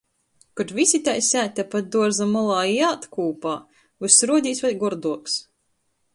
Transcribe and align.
Kod 0.59 0.71
vysi 0.77 0.99
tai 1.07 1.13
sēd 1.27 1.53
tepat 1.59 1.91
duorza 1.97 2.27
molā 2.31 2.57
i 2.77 2.81
ād 2.89 3.07
kūpā, 3.19 3.55
vyss 4.07 4.19
ruodīs 4.31 4.65
vēļ 4.67 4.77
gorduoks. 4.87 5.39